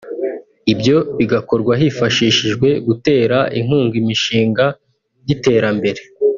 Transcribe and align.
ibyo 0.73 0.97
bigakorwa 1.17 1.73
hifashishijwe 1.81 2.67
gutera 2.87 3.37
inkunga 3.59 3.95
imishinga 4.01 4.65
y’iterambere 5.27 6.01